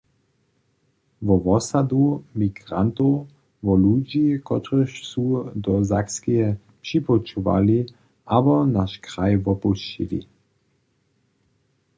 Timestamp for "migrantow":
2.41-3.15